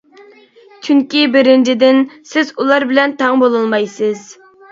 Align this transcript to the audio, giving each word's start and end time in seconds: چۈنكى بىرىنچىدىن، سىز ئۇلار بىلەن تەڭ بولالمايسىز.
چۈنكى 0.87 1.19
بىرىنچىدىن، 1.35 2.01
سىز 2.31 2.51
ئۇلار 2.63 2.87
بىلەن 2.93 3.15
تەڭ 3.21 3.43
بولالمايسىز. 3.45 4.27